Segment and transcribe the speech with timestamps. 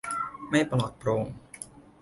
[0.49, 1.23] ไม่ปลอดโปร่ง